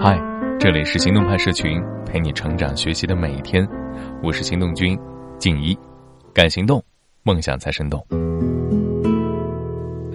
[0.00, 0.18] 嗨，
[0.58, 3.68] 这里是行动派社群，陪你成长学习的每一天。
[4.22, 4.98] 我是行动君
[5.38, 5.76] 静怡，
[6.32, 6.82] 敢行动，
[7.22, 8.02] 梦想才生动。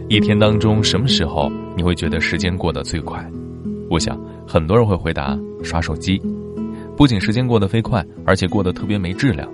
[0.07, 3.23] 一天当中，什么时候你会觉得时间过得最快？
[3.91, 6.19] 我想很多人会回答刷手机。
[6.97, 9.47] 不仅时间过得飞快，而且过得特别没质量。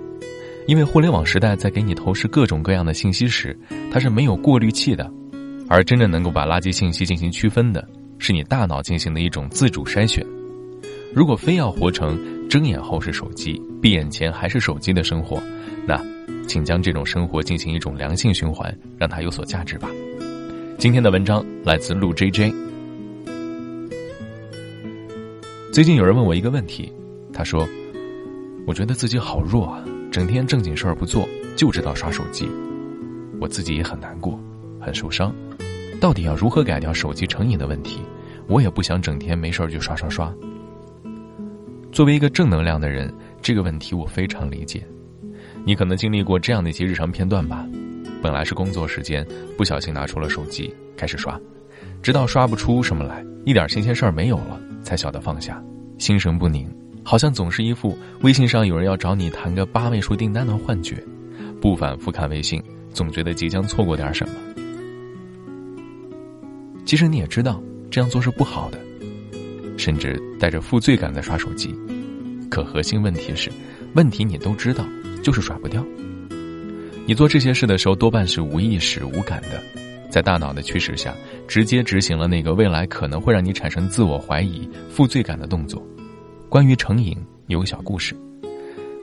[0.66, 3.54] 因为互联网时代在给你投射各种各样的信息时，
[3.92, 5.12] 它是没有过滤器的，
[5.68, 7.86] 而真正能够把垃圾信息进行区分的，
[8.18, 10.24] 是你大脑进行的一种自主筛选。
[11.14, 15.42] 如果非要活成睁眼后是手机，闭眼前还是手机的生活，
[15.86, 16.00] 那，
[16.46, 19.88] 请将这种生活进行一种良性循环，让它有所价值吧。
[20.78, 22.54] 今天的文章来自陆 J J。
[25.72, 26.92] 最近有人问我一个问题，
[27.32, 27.66] 他说
[28.66, 32.48] ：“我觉得自己好弱啊。”整天正经事儿不做，就知道刷手机，
[33.38, 34.40] 我自己也很难过，
[34.80, 35.34] 很受伤。
[36.00, 38.00] 到底要如何改掉手机成瘾的问题？
[38.46, 40.32] 我也不想整天没事儿就刷刷刷。
[41.90, 44.86] 作为一个正能量的人，这个问题我非常理解。
[45.64, 47.66] 你可能经历过这样的一些日常片段吧：
[48.22, 51.40] 本来是工作时间，不小心拿出了手机开始刷，
[52.02, 55.60] 直到刷不出什么来，一点新鲜事儿没有了，才晓得放下，
[55.98, 56.68] 心神不宁。
[57.02, 61.02] 好像总是一副微信上有人要找你谈个八位数订单的幻觉，
[61.60, 62.62] 不反复看微信，
[62.92, 64.34] 总觉得即将错过点什么。
[66.86, 68.78] 其实你也知道这样做是不好的，
[69.76, 71.74] 甚至带着负罪感在刷手机。
[72.48, 73.50] 可核心问题是，
[73.94, 74.86] 问题你都知道，
[75.20, 75.84] 就是甩不掉。
[77.04, 79.60] 你做这些事的时候多半是无意识、无感的，
[80.08, 81.12] 在大脑的驱使下，
[81.48, 85.84] 直接执行了那个未来可能会让你产生自我怀疑、负罪感的动作。
[86.48, 87.16] 关于成瘾
[87.48, 88.14] 有个小故事，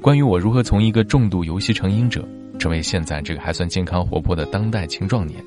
[0.01, 2.25] 关于我如何从一个重度游戏成瘾者，
[2.57, 5.43] 成为现在这个还算健康活泼的当代青壮年。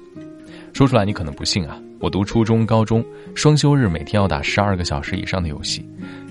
[0.75, 3.05] 说出来你可能不信啊，我读初中、高中，
[3.35, 5.85] 双休日每天要打十二个小时以上的游戏，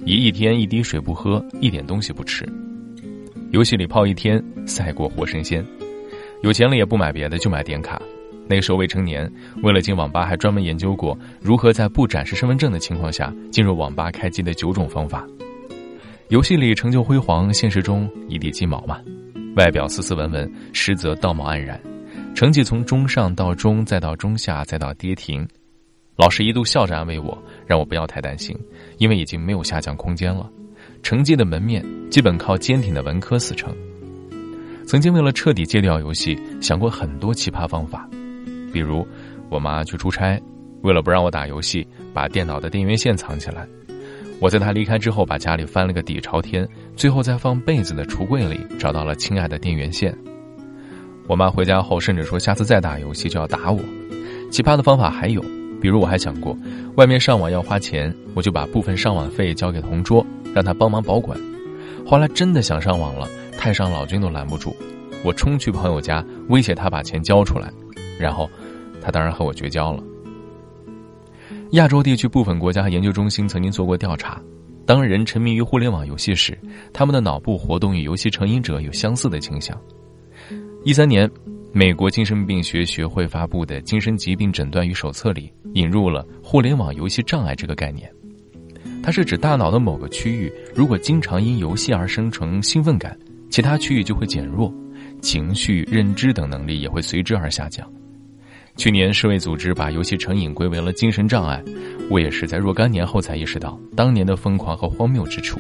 [0.06, 2.48] 一一天一滴水不喝，一点东西不吃，
[3.52, 5.66] 游戏里泡一天赛过活神仙，
[6.44, 8.02] 有钱了也不买别的，就买点卡。
[8.47, 9.30] 那时候未成年，
[9.63, 15.28] 为了进网吧还专门研究过如何在不展示身份证的情况下进入网吧开机的九种方法。
[16.30, 19.02] 游戏里成就辉煌，现实中一地鸡毛嘛。
[19.57, 21.78] 外表斯斯文文，实则道貌岸然。
[22.34, 25.46] 成绩从中上到中，再到中下，再到跌停。
[26.16, 28.58] 老师一度笑着安慰我，让我不要太担心，
[28.98, 30.50] 因为已经没有下降空间了。
[31.03, 33.76] 成绩的门面基本靠坚挺的文科死撑。
[34.88, 38.08] 曾经为了彻底戒掉游戏，想过很多奇葩方法，
[38.72, 39.06] 比如
[39.50, 40.42] 我妈去出差，
[40.84, 43.68] 为了不让我打游戏，把电脑的电源线藏起来。
[44.40, 50.18] 我在她离开之后，把家里翻了个底朝天，最后在放被子的橱柜里找到了亲爱的电源线。
[51.28, 53.81] 我妈回家后甚至说，下次再打游戏就要打我。
[54.52, 55.44] 奇葩的方法还有，
[55.81, 56.58] 比如我还想过，
[56.96, 61.40] 外面上网要花钱，我就把部分上网费交给同桌，让他帮忙保管。
[62.06, 63.28] 后来真的想上网了，
[63.58, 64.75] 太上老君都拦不住，
[65.24, 67.72] 我冲去朋友家威胁他把钱交出来，
[68.19, 68.50] 然后
[69.02, 70.03] 他当然和我绝交了。
[71.72, 74.42] 亚洲地区部分国家和研究中心曾经做过调查，
[74.86, 76.57] 当人沉迷于互联网游戏时，
[76.94, 79.75] 他们的脑部活动与游戏成瘾者有相似的倾向。
[80.84, 81.30] 一三年，
[81.78, 88.09] 美国精神病学学会发布的《精神疾病诊断与手册》里引入了“互联网游戏障碍”这个概念，
[89.03, 93.19] 它是指大脑的某个区域如果经常因游戏而生成兴奋感，
[93.50, 94.74] 其他区域就会减弱，
[95.22, 97.86] 情绪、认知等能力也会随之而下降。
[98.78, 101.62] 去年，世卫组织把游戏成瘾归为了精神障碍，
[102.09, 105.59] 我也是在若干年后才意识到当年的疯狂和荒谬之处。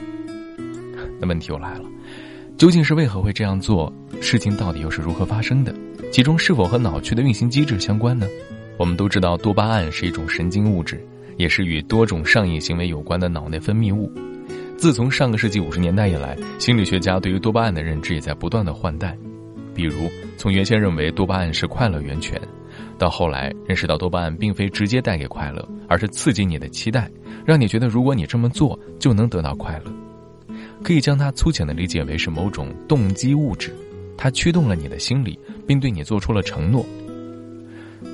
[1.19, 1.83] 那问题又来了，
[2.57, 3.91] 究竟是为何会这样做？
[4.21, 5.73] 事情到底又是如何发生的？
[6.11, 8.27] 其中是否和脑区的运行机制相关呢？
[8.77, 11.03] 我们都知道，多巴胺是一种神经物质，
[11.37, 14.11] 也是与多种上瘾行为有关的脑内分泌物。
[14.77, 19.17] 自从上个世纪五十年代以来，心理学家对于多巴胺的认知也在不断的换代。
[19.73, 22.39] 比如，从原先认为多巴胺是快乐源泉。
[22.97, 27.09] 到后来认识到多巴胺并非直接带给快乐，而是刺激你的期待，
[27.45, 29.91] 让你觉得如果你这么做就能得到快乐。
[30.83, 33.73] 可以将它粗浅的理解为是某种动机物质，
[34.17, 36.85] 它驱动了你的心理，并对你做出了承诺。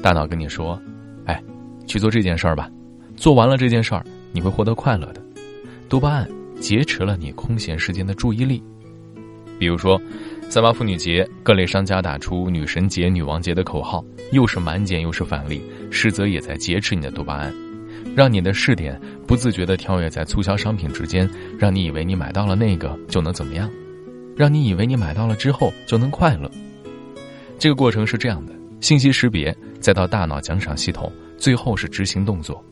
[0.02, 0.80] 大脑跟你说
[1.26, 1.42] ：“哎，
[1.86, 2.70] 去做这件事儿吧，
[3.16, 5.22] 做完了这件事儿你会获得快乐的。”
[5.90, 8.64] 多巴胺劫持了你空闲时间的注意力，
[9.60, 10.02] 比如说。
[10.50, 14.04] 三八妇女节，各类商家打出“女神节”“女王节”的口号，
[14.34, 17.56] 又是满减又是返利，实则也在劫持你的多巴胺，
[18.14, 21.26] 让你的视点不自觉地跳跃在促销商品之间，
[21.58, 23.72] 让你以为你买到了那个就能怎么样，
[24.36, 26.50] 让你以为你买到了之后就能快乐。
[27.60, 32.64] 这个过程是这样的：信息识别，再到大脑奖赏系统，最后是执行动作。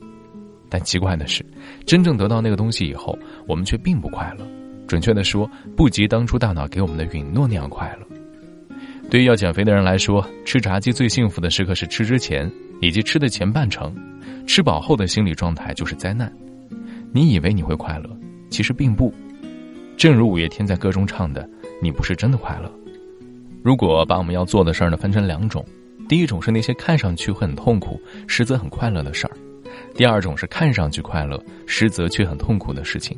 [0.70, 1.46] 但奇怪的是，
[1.86, 3.18] 真正得到那个东西以后，
[3.48, 4.48] 我们却并不快乐。
[4.88, 8.08] 准确的说，不及当初大脑给我们的允诺那样快乐。
[9.10, 12.52] 对于要减肥的人来说，吃炸鸡最幸福的时刻是吃之前
[12.82, 13.96] 以及吃的前半程，
[14.48, 16.32] 吃饱后的心理状态就是灾难。
[17.12, 18.10] 你以为你会快乐，
[18.50, 19.14] 其实并不。
[20.00, 21.48] 正如五月天在歌中唱的
[21.84, 22.72] ：“你不是真的快乐。”
[23.62, 25.66] 如果把我们要做的事儿呢分成两种，
[26.08, 29.34] 第一种是那些看上去很痛苦，实则很快乐的事儿；
[29.98, 31.38] 第二种是看上去快乐，
[31.68, 33.18] 实则却很痛苦的事情。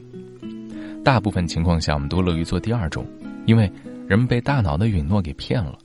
[1.05, 3.05] 大部分情况下，我们都乐于做第二种，
[3.45, 3.71] 因为。
[4.07, 5.77] 人们被大脑的允诺给骗了，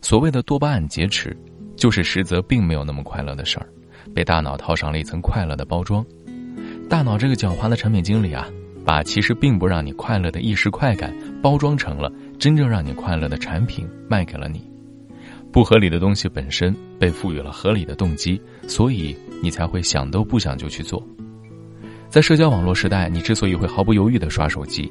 [0.00, 1.36] 所谓的多巴胺劫持，
[1.76, 3.68] 就是实则并没有那么快乐的事儿，
[4.12, 6.04] 被大脑套上了一层快乐的包装。
[6.90, 8.48] 大脑这个狡猾的产品经理啊，
[8.88, 14.62] 把其实并不让你快乐的一时快感，包装成了真正让你快乐的产品卖给了你。
[15.52, 21.06] 不合理的东西本身被赋予了合理的动机，所以你才会想都不想就去做。
[22.08, 24.90] 在社交网络时代，你之所以会毫不犹豫的刷手机。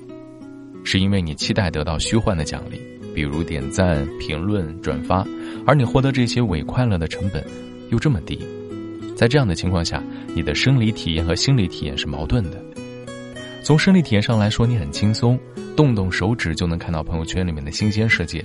[0.84, 2.80] 是因为你期待得到虚幻的奖励，
[3.16, 5.26] 比如点赞、评论、转发，
[5.66, 7.44] 而你获得这些伪快乐的成本
[7.90, 8.46] 又这么低，
[9.16, 10.04] 在这样的情况下，
[10.36, 12.64] 你的生理体验和心理体验是矛盾的。
[13.68, 15.38] 从生理体验上来说，你很轻松，
[15.76, 18.42] 动动手指就能看到朋友圈里面的新鲜世界，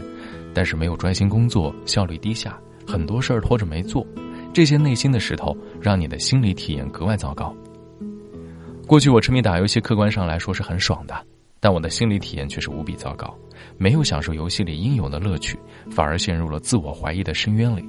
[0.53, 4.05] 但是没有专心工作，效率低下，很多事儿拖着没做，
[4.53, 7.55] 这些内心的石头让你的心理体验格外糟糕。
[8.85, 11.15] 过去我沉迷打游戏，客观上来说是很爽的。
[11.61, 13.33] 但我的心理体验却是无比糟糕，
[13.79, 15.57] 没有享受游戏里应有的乐趣，
[15.89, 17.89] 反而陷入了自我怀疑的深渊里。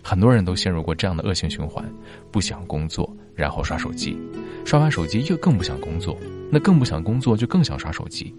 [0.00, 1.84] 很多人都陷入过这样的恶性循环：
[2.30, 3.12] 不想工作，
[3.42, 4.16] 然后刷手机，
[4.64, 6.16] 刷完手机又更不想工作，
[6.48, 8.32] 那更不想工作就更想刷手机。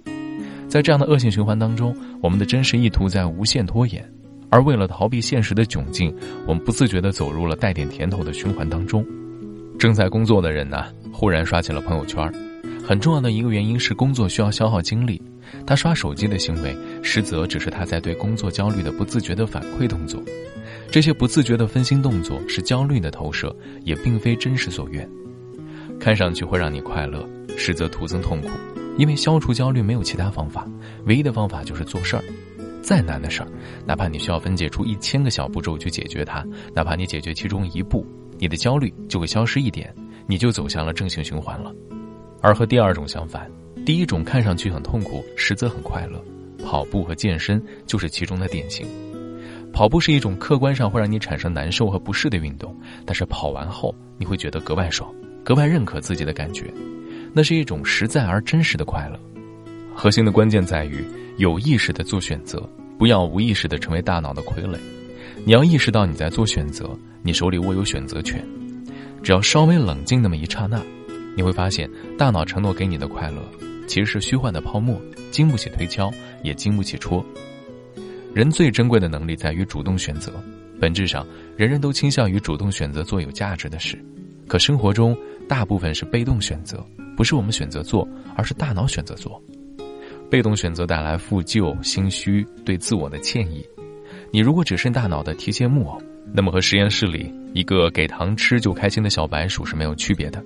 [0.69, 4.09] 在这样的恶性循环当中，我们的真实意图在无限拖延，
[4.49, 6.15] 而为了逃避现实的窘境，
[6.47, 9.05] 我们不自觉地走入了带点甜头的循环当中。
[9.77, 12.33] 正在工作的人呢，忽然刷起了朋友圈。
[12.81, 15.21] 很重要的一个原因是工作需要消耗精力，
[15.67, 20.23] 他刷手机的行为实则只是他在对工作焦虑的不自觉的反馈动作，
[20.93, 23.51] 这些不自觉的分心动作是焦虑的投射，
[23.81, 25.09] 也并非真实所愿。
[25.99, 28.49] 看上去会让你快乐，实则徒增痛苦，
[28.95, 30.69] 因为消除焦虑没有其他方法，
[31.07, 32.23] 唯一的方法就是做事儿。
[32.83, 33.47] 再难的事儿，
[33.87, 36.45] 哪怕你需要分解出一千个小步骤去解决它，
[36.75, 38.05] 哪怕你解决其中一步，
[38.37, 39.91] 你的焦虑就会消失一点，
[40.27, 41.73] 你就走向了正性循环了。
[42.39, 43.49] 而和第二种相反，
[43.83, 46.23] 第一种看上去很痛苦，实则很快乐。
[46.63, 48.85] 跑步和健身就是其中的典型。
[49.73, 52.73] 跑步是一种客观上会让你产生难受和不适的运动，
[53.05, 55.11] 但是跑完后你会觉得格外爽，
[55.43, 56.71] 格外认可自己的感觉，
[57.33, 59.19] 那是一种实在而真实的快乐。
[59.95, 61.03] 核心的关键在于
[61.37, 64.77] 有意识的做选择，不要无意识的成为大脑的傀儡。
[65.43, 66.89] 你要意识到你在做选择，
[67.23, 68.45] 你手里握有选择权。
[69.23, 70.79] 只要稍微冷静那么一刹那。
[71.35, 73.41] 你会发现，大脑承诺给你的快乐，
[73.87, 77.25] 其实是虚幻的泡沫，经不起推敲，也经不起戳。
[78.33, 80.33] 人最珍贵的能力在于主动选择。
[80.79, 81.25] 本质上，
[81.55, 84.03] 人人都倾向于主动选择做有价值的事，
[84.47, 85.15] 可生活中
[85.47, 86.83] 大部分是被动选择，
[87.15, 89.41] 不是我们选择做，而是大脑选择做。
[90.31, 93.63] 被动选择带来负疚、心虚、对自我的歉意。
[94.31, 96.01] 你如果只是大脑的提线木偶，
[96.33, 100.43] 那么和实验室里一个给糖吃就开心的小白鼠是没有区别的。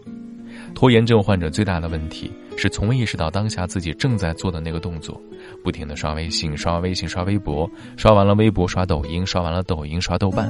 [0.77, 5.19] 拖延症患者最大的问题是从未意识到当下自己正在做的那个动作，
[5.63, 10.47] 不停的刷微信、刷微信、刷微博，刷完了微博刷抖音，刷完了抖音刷豆瓣，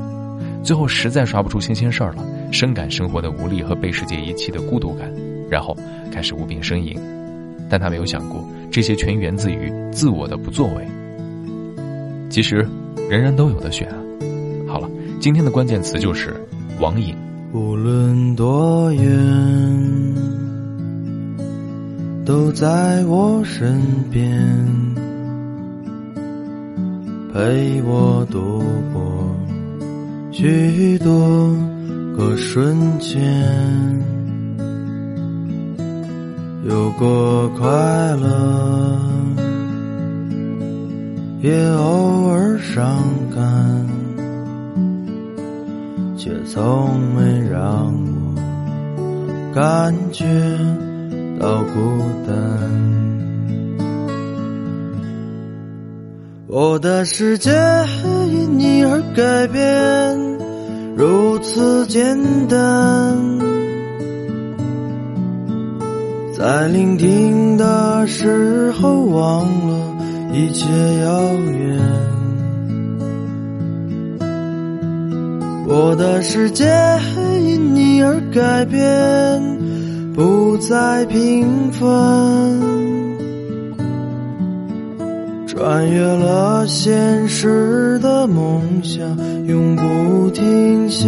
[0.62, 5.10] 最后实在刷不出新鲜事儿了，深感生活的无力和被世界遗弃的孤独感，
[5.50, 5.74] 然后
[6.12, 7.00] 开始无病呻吟。
[7.70, 10.86] 但他没有想过，这些全源自于自我的不作为。
[12.30, 12.68] 其实，
[13.10, 13.96] 人人都有的选啊。
[14.68, 14.90] 好了，
[15.22, 16.36] 今天的关键词就是
[16.82, 17.16] 网瘾。
[17.58, 19.04] 无论多远，
[22.24, 24.24] 都在我身边，
[27.34, 28.62] 陪我度
[28.94, 29.36] 过
[30.32, 31.52] 许多
[32.16, 33.20] 个瞬间，
[36.70, 37.68] 有过快
[38.18, 39.00] 乐，
[41.42, 43.77] 也偶尔伤感。
[46.50, 50.26] 从没让我感觉
[51.40, 52.34] 到孤单。
[56.48, 57.52] 我的世界
[58.32, 59.60] 因你而改变，
[60.96, 62.58] 如此简单。
[66.36, 69.96] 在聆听的时候，忘了
[70.34, 70.66] 一切
[71.04, 72.07] 遥远。
[75.80, 76.66] 我的世界
[77.40, 78.82] 因你而改变，
[80.12, 81.88] 不再平凡，
[85.46, 89.08] 穿越了现实的梦想，
[89.46, 91.08] 永不停歇。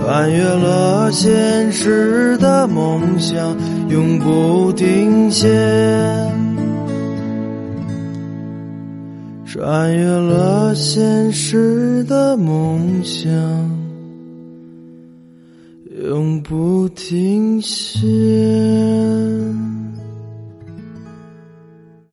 [0.00, 3.54] 穿越了现实的梦想，
[3.88, 5.48] 永不停歇。
[9.44, 13.30] 穿越了现实的梦想，
[16.06, 18.06] 永不停歇。